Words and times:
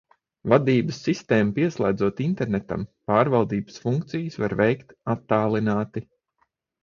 Vadības 0.51 0.99
sistēmu 1.07 1.53
pieslēdzot 1.57 2.21
internetam, 2.27 2.87
pārvaldības 3.11 3.77
funkcijas 3.85 4.39
var 4.45 4.57
veikt 4.63 4.95
attālināti. 5.15 6.05